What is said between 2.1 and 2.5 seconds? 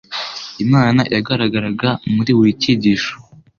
muri